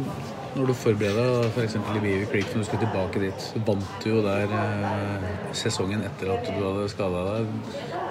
[0.58, 1.76] når du forbereder deg f.eks.
[1.78, 6.02] i Beaver Creek, når du skulle tilbake dit, så vant du jo der eh, sesongen
[6.06, 7.52] etter at du hadde skada deg.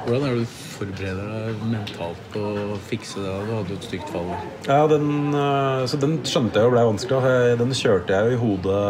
[0.05, 3.36] Hvordan er det du forbereder deg mentalt på å fikse det?
[3.49, 4.33] Du hadde jo et stygt fall.
[4.69, 7.38] Ja, den, uh, så den skjønte jeg jo ble vanskelig.
[7.60, 8.83] Den kjørte jeg jo i hodet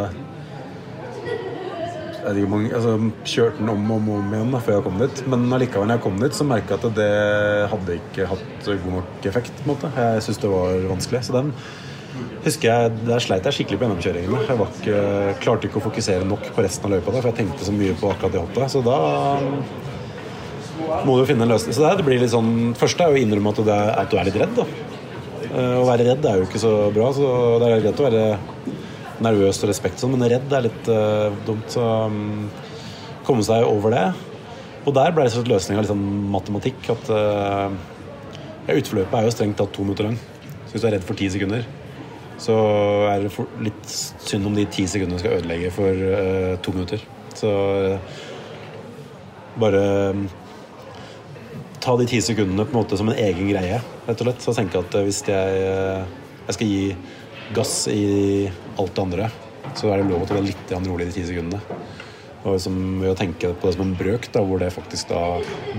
[2.27, 2.93] jeg vet ikke mange, altså,
[3.23, 5.19] Kjørte den om og om, om igjen da, før jeg kom dit.
[5.31, 7.11] Men allikevel, når jeg kom dit, så merka jeg at det
[7.71, 9.53] hadde ikke hatt god nok effekt.
[9.61, 9.91] på en måte.
[9.95, 11.21] Jeg syntes det var vanskelig.
[11.23, 11.53] Så den
[12.45, 14.41] husker jeg, der sleit jeg skikkelig på gjennomkjøringene.
[14.47, 15.01] Jeg ikke,
[15.43, 18.11] klarte ikke å fokusere nok på resten av løypa, for jeg tenkte så mye på
[18.13, 18.73] akkurat det hoppet.
[18.73, 18.97] Så da
[21.07, 21.75] må du finne en løsning.
[21.75, 24.19] Så det, blir litt sånn, Første er jo å innrømme at, det er, at du
[24.19, 24.55] er litt redd.
[24.57, 24.67] da.
[25.47, 27.27] Eh, Å være redd er jo ikke så bra, så
[27.61, 28.23] det er greit å være
[29.23, 31.65] nervøs og respekt, sånn, men redd er litt uh, dumt.
[31.73, 32.47] Så um,
[33.27, 34.05] komme seg over det.
[34.87, 36.91] Og der ble det løsninga litt sånn matematikk.
[36.93, 37.73] At uh,
[38.67, 40.19] ja, utforløpet er jo strengt tatt to minutter lang.
[40.67, 41.65] Så hvis du er redd for ti sekunder,
[42.41, 42.55] så
[43.09, 47.01] er det litt synd om de ti sekundene skal ødelegge for uh, to minutter.
[47.37, 48.19] Så uh,
[49.57, 50.27] bare um,
[51.81, 53.81] ta de ti sekundene på en måte som en egen greie.
[54.07, 54.43] rett og slett.
[54.43, 55.61] Så tenke at eh, hvis jeg,
[56.47, 56.95] jeg skal gi
[57.55, 58.47] gass i
[58.77, 59.29] alt det andre,
[59.77, 61.79] så er det lov til å være litt rolig de ti sekundene.
[62.43, 65.21] Og liksom ved å tenke på det som en brøk, da, hvor det faktisk da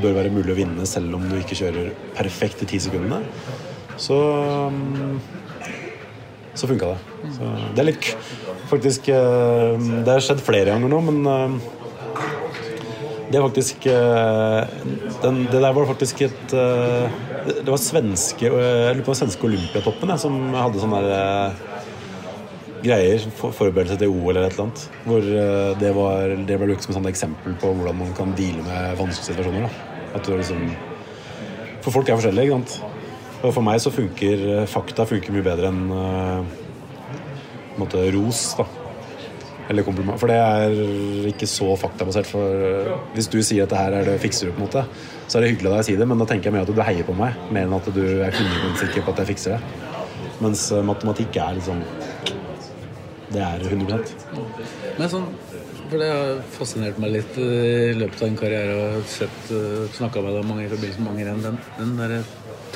[0.02, 3.22] bør være mulig å vinne selv om du ikke kjører perfekt de ti sekundene,
[3.98, 4.18] så
[4.72, 5.14] mm,
[6.58, 7.32] så funka det.
[7.36, 8.12] Så det er litt
[8.68, 11.74] Faktisk eh, Det har skjedd flere ganger nå, men eh,
[13.28, 14.76] det er faktisk eh,
[15.22, 18.52] den, Det der var faktisk et Det var svenske Jeg
[18.96, 21.58] lurer på svenske Olympiatoppen som hadde sånne der,
[22.84, 23.24] greier.
[23.36, 24.84] For, forberedelse til OL eller et eller annet.
[25.04, 25.24] Hvor
[25.80, 29.32] det, var, det ble brukt som et eksempel på hvordan man kan deale med vanskelige
[29.32, 29.66] situasjoner.
[29.66, 30.04] Da.
[30.14, 30.62] At du liksom
[31.82, 32.87] For folk er forskjellige, ikke sant.
[33.38, 36.56] Og for meg så funker eh, fakta funker mye bedre enn eh,
[37.78, 38.66] en måte ros, da.
[39.68, 40.18] Eller kompliment.
[40.18, 42.26] For det er ikke så faktabasert.
[42.26, 44.82] For eh, hvis du sier at det her er det fikser du, på en måte,
[45.28, 46.72] så er det hyggelig av deg å si det, men da tenker jeg mer at
[46.72, 49.54] du heier på meg, mer enn at du er 100 sikker på at jeg fikser
[49.54, 49.86] det.
[50.42, 51.80] Mens matematikk er liksom
[53.34, 54.04] Det er 100
[55.00, 55.24] Men sånn,
[55.88, 59.52] for det har fascinert meg litt eh, i løpet av en karriere og sett,
[59.96, 61.44] snakka med deg mange i forbindelse med mange renn.
[61.44, 62.22] Den, den derre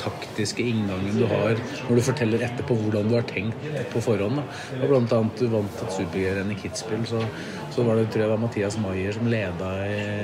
[0.03, 4.41] taktiske inngangen du har når du forteller etterpå hvordan du har tenkt på forhånd.
[4.41, 4.87] Da.
[4.89, 7.21] Blant annet du vant et superg-renn i Kitzbühel, så,
[7.73, 9.75] så var det tror jeg Mathias Maier som leda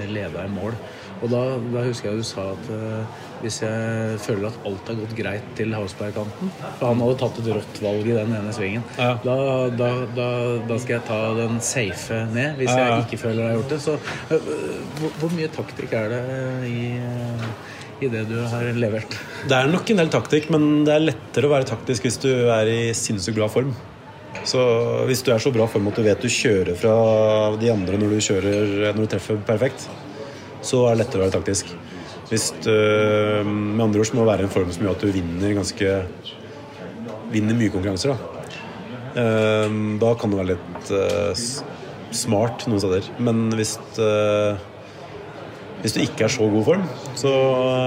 [0.10, 0.78] leda i mål.
[1.20, 1.42] Og da,
[1.74, 5.48] da husker jeg du sa at uh, hvis jeg føler at alt har gått greit
[5.58, 8.86] til Hausberg-kanten For han hadde tatt et rått valg i den ene svingen.
[9.00, 9.14] Ja.
[9.24, 9.36] Da,
[9.80, 10.30] da, da,
[10.70, 12.88] da skal jeg ta den safe ned, hvis Ja, ja.
[12.94, 13.82] jeg ikke føler jeg har gjort det.
[13.84, 14.56] Så uh,
[15.02, 16.24] hvor, hvor mye taktikk er det
[16.72, 19.20] i, uh, i det du har levert?
[19.48, 22.32] Det er nok en del taktikk, men det er lettere å være taktisk hvis du
[22.48, 23.76] er i sinnssykt bra form.
[24.48, 24.62] Så
[25.10, 26.94] hvis du er så bra form at du vet du kjører fra
[27.60, 29.90] de andre når du, kjører, når du treffer perfekt,
[30.66, 31.72] så er det lettere å være taktisk.
[32.30, 32.74] Hvis du,
[33.46, 35.96] med andre ord så må det være en form som gjør at du vinner ganske
[37.30, 38.46] Vinner mye konkurranser, da.
[39.22, 41.44] Ehm, Da kan det være litt eh,
[42.10, 43.06] smart noen steder.
[43.22, 44.58] Men hvis eh,
[45.80, 46.82] hvis du ikke er så god form,
[47.16, 47.30] så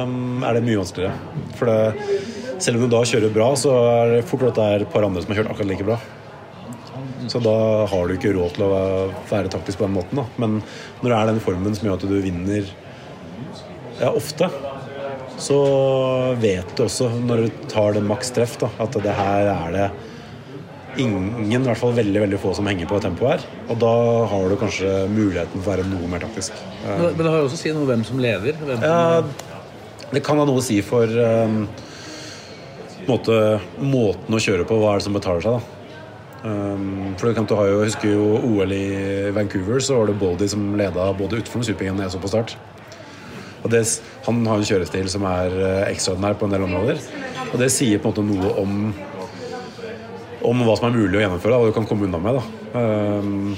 [0.06, 1.12] um, er det mye vanskeligere.
[1.58, 2.16] For det,
[2.62, 5.04] selv om du da kjører bra, så er det fort at det er et par
[5.04, 5.98] andre som har kjørt akkurat like bra.
[7.30, 7.56] Så da
[7.90, 8.70] har du ikke råd til å
[9.30, 10.22] være taktisk på den måten.
[10.22, 10.26] Da.
[10.42, 10.60] Men
[11.02, 12.70] når det er den formen som gjør at du vinner
[14.00, 14.48] ja, ofte,
[15.42, 15.58] så
[16.40, 19.86] vet du også når du tar det maks treff, da, at det her er det
[21.00, 23.46] ingen, i hvert fall veldig veldig få som henger på tempoet her.
[23.72, 23.92] Og da
[24.28, 26.58] har du kanskje muligheten for å være noe mer taktisk.
[26.84, 28.58] Men, men det har jo også å si noe hvem som leder.
[28.60, 29.22] Hvem Ja,
[30.12, 31.62] det kan ha noe å si for um,
[33.08, 33.38] måte,
[33.80, 34.76] måten å kjøre på.
[34.82, 35.71] Hva er det som betaler seg, da?
[36.42, 40.72] Um, for du har jo, husker jo OL i Vancouver, så var det Baldy som
[40.78, 42.56] leda både utenfor og supergen jeg så på start.
[43.62, 43.84] Og det,
[44.26, 46.98] han har en kjørestil som er eh, ekstraordinær på en del områder.
[47.52, 48.80] Og det sier på en måte noe om
[50.42, 52.38] om hva som er mulig å gjennomføre, hva du kan komme unna med.
[52.38, 52.80] Da.
[52.82, 53.52] Um,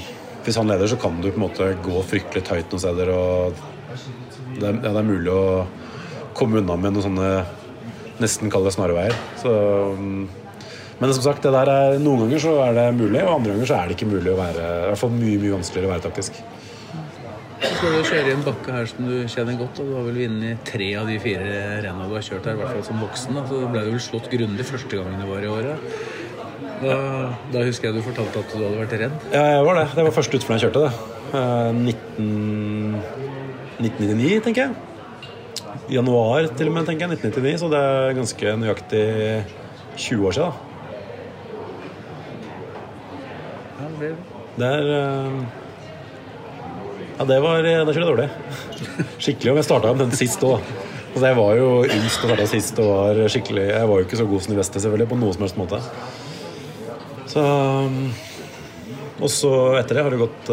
[0.44, 3.12] hvis han leder, så kan du på en måte gå fryktelig høyt noen steder.
[3.14, 3.55] Og
[4.59, 5.64] det er, ja, det er mulig å
[6.37, 7.31] komme unna med noen sånne
[8.20, 9.16] nesten kalde snarveier.
[9.40, 9.55] Så,
[9.97, 10.27] um,
[11.00, 13.70] men som sagt, det der er, noen ganger så er det mulig, og andre ganger
[13.70, 16.04] så er det ikke mulig å være I hvert fall mye mye vanskeligere å være
[16.07, 16.42] taktisk.
[17.64, 20.04] så skal du kjøre i en bakke her som du kjenner godt, og du har
[20.09, 21.54] vel vunnet tre av de fire
[21.85, 23.38] rennene du har kjørt her, i hvert fall som voksen.
[23.38, 23.46] Da.
[23.50, 25.96] Så ble du vel slått grundig første gangen du var i året.
[26.85, 26.96] Da,
[27.54, 29.14] da husker jeg du fortalte at du hadde vært redd.
[29.33, 29.87] Ja, jeg var det.
[29.96, 30.92] Det var første utfor jeg kjørte det.
[31.38, 33.00] Eh, 19...
[33.74, 34.74] 1999, tenker jeg.
[35.96, 37.18] Januar til og med, tenker jeg.
[37.18, 39.04] 1999, Så det er ganske nøyaktig
[39.96, 40.52] 20 år siden.
[40.61, 40.74] Ja,
[43.94, 45.38] det ble Det er eh,
[47.14, 48.28] Ja, det var Det kjørte jeg dårlig.
[49.22, 49.52] Skikkelig.
[49.52, 50.59] Og jeg starta omtrent sist òg.
[51.14, 54.18] Altså, jeg var jo yngst og starta sist og var skikkelig Jeg var jo ikke
[54.18, 55.83] så god som de beste, selvfølgelig, på noen som helst måte.
[57.30, 58.00] Så um,
[59.22, 60.50] Og så etter det har det gått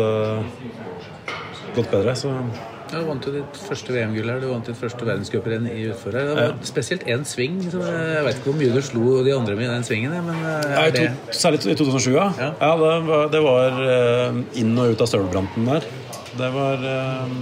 [1.71, 2.36] Gått bedre, så
[2.91, 4.41] Du vant jo ditt første VM-gull her.
[4.43, 6.27] Du vant ditt første verdenscuprenn i utfor her.
[6.27, 7.62] Det var spesielt én sving.
[7.63, 10.15] Jeg vet ikke hvor mye du slo de andre med i den svingen.
[10.25, 11.06] Men eh, ja, i to,
[11.39, 12.25] Særlig i 2007, ja.
[12.36, 12.49] Ja.
[12.60, 15.88] ja det var, det var uh, inn og ut av støvelbranten der.
[16.41, 17.39] Det var um,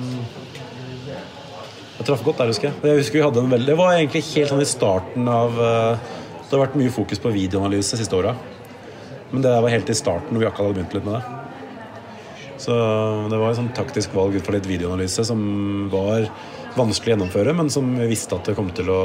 [1.97, 2.77] Jeg traff godt der, husker jeg.
[2.85, 6.53] Jeg husker vi hadde en veldig Det var egentlig helt sånn i starten av Det
[6.53, 8.37] har vært mye fokus på videoanalyse de siste åra.
[9.31, 11.48] Men det der var helt i starten når vi akkurat hadde begynt litt med det.
[12.59, 12.75] Så
[13.31, 15.39] det var et sånn taktisk valg ut fra litt videoanalyse som
[15.91, 16.27] var
[16.75, 19.03] vanskelig å gjennomføre, men som vi visste at det kom til å,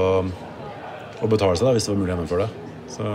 [1.22, 2.72] å betale seg da, hvis det var mulig å gjennomføre det.
[2.94, 3.12] Så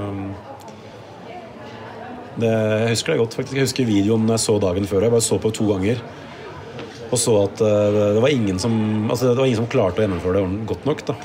[2.39, 3.58] det, jeg husker det godt, faktisk.
[3.58, 5.06] Jeg husker videoen jeg så dagen før.
[5.06, 6.02] Jeg bare så på to ganger.
[7.10, 8.73] Og så at eh, det var ingen som
[9.10, 11.02] Altså det var ingen som klarte å gjennomføre det godt nok.
[11.08, 11.15] da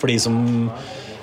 [0.00, 0.36] For de som,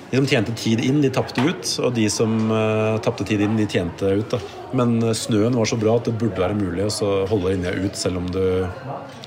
[0.10, 1.72] de som tjente tid inn, de tapte ut.
[1.86, 4.34] Og de som uh, tapte tid inn, de tjente ut.
[4.34, 4.40] da
[4.78, 8.00] Men uh, snøen var så bra at det burde være mulig å holde linja ut
[8.00, 8.42] selv om du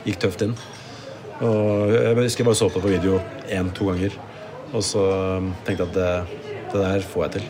[0.07, 0.57] gikk tøft inn.
[1.43, 4.19] Og Jeg husker jeg bare så på det på video én-to ganger.
[4.73, 5.07] Og så
[5.39, 7.49] um, tenkte jeg at det, det der får jeg til.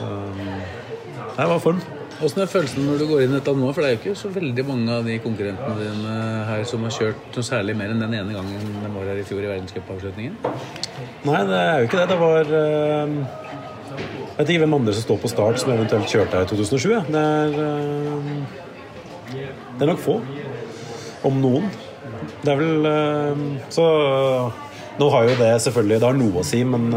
[0.00, 0.58] Um,
[1.38, 1.97] det var form.
[2.18, 3.68] Åssen er følelsen når du går inn i dette nå?
[3.70, 6.14] For det er jo ikke så veldig mange av de konkurrentene dine
[6.48, 9.26] her som har kjørt noe særlig mer enn den ene gangen de var her i
[9.26, 10.34] fjor i verdenscupavslutningen?
[11.28, 12.06] Nei, det er jo ikke det.
[12.10, 13.12] Det var uh,
[14.00, 16.88] Jeg vet ikke hvem andre som står på start som eventuelt kjørte her i 2007.
[16.90, 17.02] Ja.
[17.06, 18.32] Det, er, uh,
[19.76, 20.16] det er nok få.
[21.28, 21.70] Om noen.
[22.42, 23.84] Det er vel uh, Så
[24.98, 26.90] nå har jo det selvfølgelig Det har noe å si, men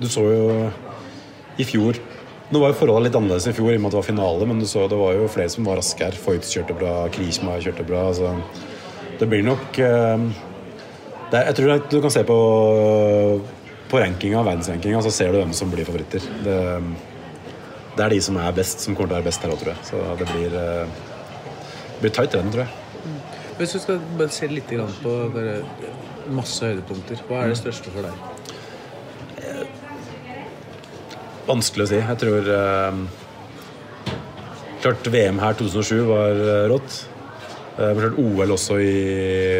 [0.00, 0.44] du så jo
[1.60, 2.00] i fjor
[2.50, 4.46] nå var jo forholdet litt annerledes i fjor i og med at det var finale,
[4.50, 6.16] men du så det var jo flere som var raske her.
[6.18, 8.08] Foyt kjørte bra, Krishma kjørte bra.
[8.16, 8.32] Så
[9.20, 10.24] det blir nok uh,
[11.30, 12.38] det, Jeg tror du kan se på,
[13.92, 16.26] på rankinga, verdensrankinga, så ser du hvem som blir favoritter.
[16.42, 16.58] Det,
[17.94, 19.74] det, er de som er best, som kommer til å være best her òg, tror
[19.76, 19.86] jeg.
[19.92, 21.14] Så det blir, uh,
[21.94, 23.14] det blir tight renn, tror jeg.
[23.60, 25.16] Hvis du skal bare se litt på
[26.34, 28.29] masse høydepunkter, hva er det største for deg?
[31.50, 31.98] Vanskelig å si.
[31.98, 33.00] Jeg tror eh,
[34.80, 37.02] Klart VM her 2007 var uh, rått.
[37.80, 38.94] Eh, klart OL også i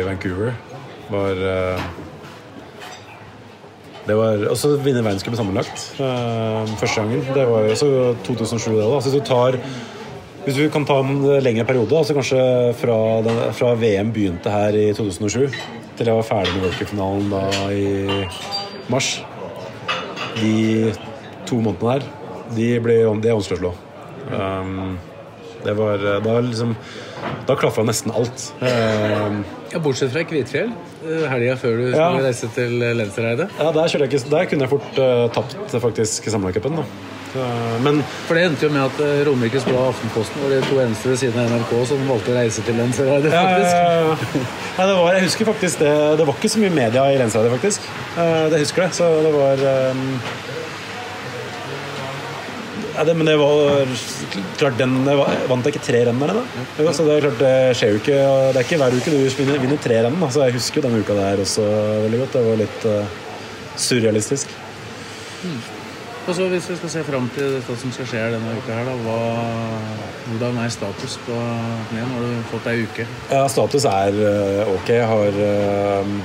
[0.05, 0.55] Vancouver
[1.11, 1.85] var eh,
[4.07, 7.22] det var også vinne verdenscupen sammenlagt Eh, første gangen.
[7.35, 7.88] Det var jo også
[8.26, 8.72] 2007.
[8.76, 8.87] Det.
[9.05, 9.59] Hvis, du tar,
[10.46, 12.40] hvis du kan ta en lengre periode, altså kanskje
[12.81, 15.53] fra, den, fra VM begynte her i 2007
[15.98, 17.42] til jeg var ferdig med World da
[17.76, 18.24] i
[18.88, 19.11] mars
[20.40, 20.92] De
[21.50, 22.10] to månedene der,
[22.56, 23.76] de ble, de er vanskelig å slå.
[24.30, 24.98] Um,
[25.64, 26.74] det var Da, liksom,
[27.46, 28.46] da klaffa nesten alt.
[28.62, 30.72] Um, ja, Bortsett fra Kvitfjell,
[31.04, 32.24] eh, helga før du skulle ja.
[32.24, 33.46] reise til Lensereide?
[33.58, 36.80] Ja, der, jeg ikke, der kunne jeg fort uh, tapt faktisk sammenlagcupen.
[36.80, 36.86] da.
[37.84, 41.12] men For det endte jo med at Romerikes Blad og Aftenposten var de to eneste
[41.12, 43.76] ved siden av NRK som valgte å reise til Lensereide, faktisk.
[43.76, 44.46] Ja,
[44.78, 45.92] ja, det var, jeg husker faktisk det.
[46.18, 47.90] Det var ikke så mye media i Lensereide, faktisk.
[48.16, 48.96] Det husker jeg.
[48.98, 50.08] Så det var um,
[53.00, 53.88] ja, det, men det var
[54.60, 56.34] klart den Vant jeg ikke tre renn der?
[56.36, 56.64] Da?
[56.84, 59.18] Ja, så det er klart, det skjer jo ikke Det er ikke hver uke du
[59.40, 60.18] vinner, vinner tre renn.
[60.20, 61.64] Altså, jeg husker jo denne uka der også
[62.04, 62.36] veldig godt.
[62.36, 63.20] Det var litt uh,
[63.80, 64.52] surrealistisk.
[65.40, 65.60] Mm.
[66.26, 68.90] Og så Hvis vi skal se fram til hva som skal skje denne uka, her,
[68.90, 69.20] da, hva,
[70.28, 71.38] hvordan er status på
[71.94, 72.10] knærne?
[72.12, 73.08] Har du fått ei uke?
[73.32, 74.92] Ja, Status er uh, ok.
[74.92, 76.20] Jeg har uh,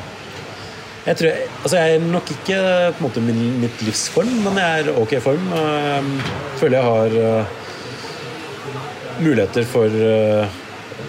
[1.05, 4.85] jeg, tror, altså jeg er nok ikke på en måte min, mitt livsform, men jeg
[4.85, 5.51] er ok form.
[5.53, 6.15] Jeg ehm,
[6.57, 7.45] føler jeg har uh,
[9.21, 10.55] muligheter for uh,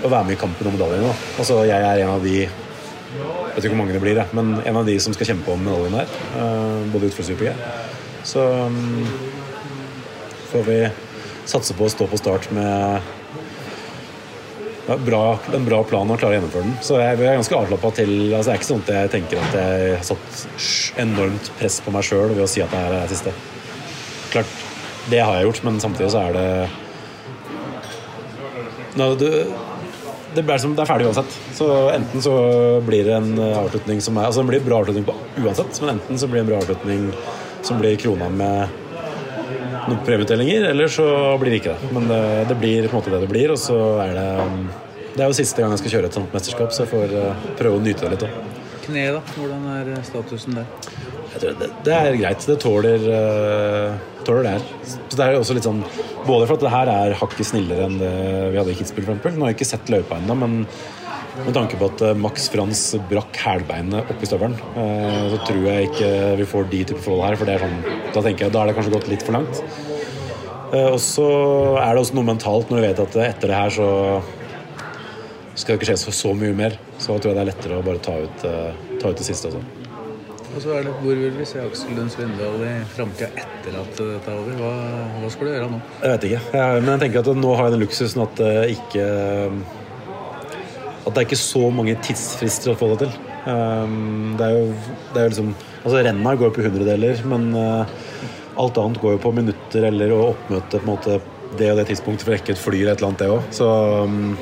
[0.04, 1.14] å være med i kampen om medaljene.
[1.40, 4.76] Altså, jeg er en av de Jeg vet ikke hvor mange det blir, men en
[4.76, 6.10] av de som skal kjempe om medaljen her.
[6.36, 7.54] Uh, både utfor Super G.
[8.26, 9.06] Så um,
[10.50, 10.80] får vi
[11.48, 13.00] satse på å stå på start med
[14.86, 16.76] bra, en bra plan og klare å gjennomføre den.
[16.84, 19.58] Så jeg er ganske avslappa til altså Det er ikke sånn at jeg tenker at
[19.58, 20.46] jeg har satt
[21.02, 23.34] enormt press på meg sjøl ved å si at det er det siste.
[24.34, 24.58] Klart,
[25.10, 26.46] det har jeg gjort, men samtidig så er det
[28.96, 29.32] no, det,
[30.36, 31.36] det, er som, det er ferdig uansett.
[31.58, 32.36] Så enten så
[32.86, 35.96] blir det en avslutning som er Altså det blir en bra avslutning på uansett, men
[35.96, 37.06] enten så blir det en bra avslutning
[37.66, 38.82] som blir krona med
[39.86, 41.06] noen premieutdelinger, eller så
[41.40, 41.92] blir det ikke det.
[41.96, 42.20] Men det,
[42.50, 44.28] det, blir på en måte det det blir, og så er det
[45.16, 47.46] Det er jo siste gang jeg skal kjøre et sånt mesterskap, så jeg får uh,
[47.56, 48.34] prøve å nyte det litt òg.
[48.86, 49.22] Kne, da?
[49.34, 50.68] Hvordan er statusen der?
[51.32, 52.44] Jeg tror det, det er greit.
[52.48, 53.06] Det tåler,
[54.24, 54.68] tåler det her.
[54.86, 55.82] Så det er også litt sånn
[56.26, 58.12] Både for at det her er hakket snillere enn det
[58.50, 59.36] vi hadde i Kitzbühel, f.eks.
[59.36, 60.56] Nå har jeg ikke sett løypa ennå, men
[61.44, 65.90] med tanke på at eh, Max Frans brakk hælbeinet oppi støvelen, eh, så tror jeg
[65.90, 67.38] ikke vi får de type forhold her.
[67.38, 67.78] For det er sånn,
[68.14, 69.62] da tenker jeg, da er det kanskje gått litt for langt.
[70.72, 71.28] Eh, og så
[71.82, 73.88] er det også noe mentalt når vi vet at etter det her så
[75.56, 76.78] skal det ikke skje så, så mye mer.
[77.00, 78.46] Så tror jeg det er lettere å bare ta ut,
[79.00, 79.52] ta ut det siste.
[79.52, 79.84] Også.
[80.56, 83.98] Og så er det, Hvor vil vi se Aksel Lund Svindal i framtida etter at
[83.98, 84.54] dette er over?
[84.60, 84.70] Hva,
[85.20, 85.80] hva, skal du gjøre nå?
[86.00, 86.44] Jeg vet ikke.
[86.56, 89.08] Jeg, men jeg tenker at nå har jeg den luksusen at det ikke
[91.06, 93.12] at det er ikke så mange tidsfrister å få det til.
[93.46, 94.62] Um, det er jo,
[95.12, 95.54] det er jo liksom
[95.86, 97.86] Altså renna går på hundredeler, men uh,
[98.58, 101.18] alt annet går jo på minutter eller å oppmøte på en måte
[101.56, 103.52] det og det tidspunktet for å rekke et fly eller et eller annet, det òg.
[103.54, 103.68] Så
[104.02, 104.34] um,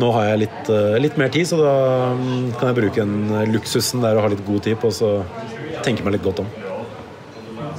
[0.00, 1.74] nå har jeg litt, uh, litt, mer tid, så da
[2.16, 5.18] um, kan jeg bruke den luksusen der å ha litt god tid på så
[5.84, 6.48] tenke meg litt godt om.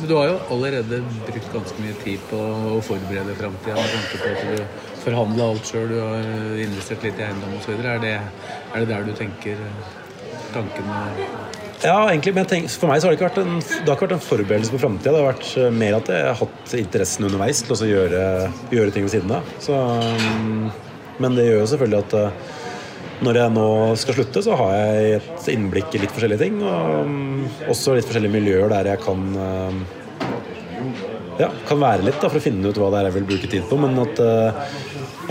[0.05, 4.32] Du har jo allerede brukt ganske mye tid på å forberede framtida med tanke på
[4.32, 6.29] at du forhandle alt sjøl, du har
[6.61, 7.73] investert litt i eiendom osv.
[7.79, 9.65] Er, det, er det der du tenker
[10.51, 11.01] tankene
[11.81, 14.07] Ja, egentlig, men tenker, For meg så har det ikke vært en, det har ikke
[14.07, 15.13] vært en forberedelse på framtida.
[15.13, 18.25] Det har vært eh, mer at jeg har hatt interessen underveis til å gjøre,
[18.73, 19.53] gjøre ting ved siden av.
[19.63, 20.65] Så, mm,
[21.23, 22.59] men det gjør jo selvfølgelig at eh,
[23.21, 23.65] når jeg nå
[24.01, 26.61] skal slutte, så har jeg et innblikk i litt forskjellige ting.
[26.65, 27.41] Og mm,
[27.73, 29.81] også litt forskjellige miljøer der jeg kan eh,
[31.41, 33.51] ja, kan være litt da, for å finne ut hva det er jeg vil bruke
[33.51, 33.79] tid på.
[33.81, 34.21] Men at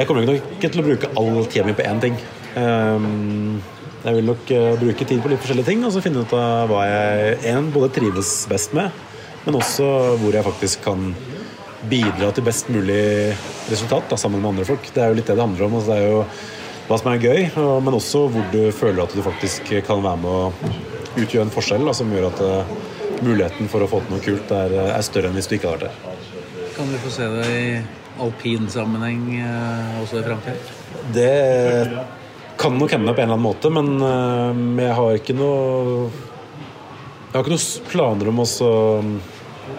[0.00, 2.16] jeg kommer nok ikke til å bruke all tida mi på én ting.
[2.56, 3.61] Um,
[4.00, 6.70] jeg vil nok uh, bruke tid på litt forskjellige ting og så finne ut av
[6.70, 8.94] hva jeg en, både trives best med,
[9.44, 9.86] men også
[10.22, 11.11] hvor jeg faktisk kan
[11.90, 13.34] bidra til best mulig
[13.70, 14.88] resultat da, sammen med andre folk.
[14.94, 15.76] Det er jo litt det det handler om.
[15.78, 16.24] Altså, det er jo
[16.88, 20.22] hva som er gøy, og, men også hvor du føler at du faktisk kan være
[20.24, 22.74] med å utgjøre en forskjell da, som gjør at uh,
[23.24, 25.80] muligheten for å få til noe kult er, er, større enn hvis du ikke har
[25.80, 26.28] vært der.
[26.76, 27.66] Kan vi få se det i
[28.20, 30.78] alpinsammenheng uh, også i framtida?
[31.14, 31.34] Det
[32.60, 36.08] kan nok hende på en eller annen måte, men uh, jeg har ikke noe
[37.30, 38.48] Jeg har ikke noen planer om å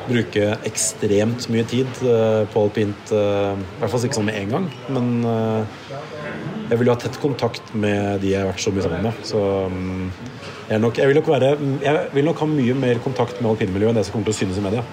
[0.07, 3.11] bruke ekstremt mye tid uh, på alpint.
[3.11, 4.69] I hvert fall ikke sånn med en gang.
[4.95, 5.09] Men
[6.71, 9.25] jeg vil jo ha tett kontakt med de jeg har vært så mye sammen med.
[9.27, 10.05] Så um,
[10.69, 11.49] jeg, nok, jeg, vil nok være,
[11.83, 14.39] jeg, vil nok ha mye mer kontakt med alpinmiljøet enn det som kommer til å
[14.39, 14.85] synes i media.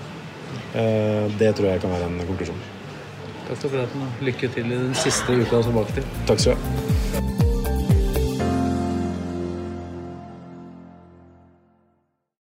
[1.38, 2.60] det tror jeg kan være en konklusjon.
[3.48, 6.04] Takk for praten lykke til i den siste uka som baktil.
[6.28, 7.47] Takk skal du ha.